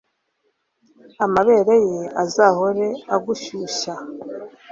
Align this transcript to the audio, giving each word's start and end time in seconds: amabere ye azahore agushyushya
amabere 1.25 1.75
ye 1.91 2.01
azahore 2.23 2.87
agushyushya 3.15 3.93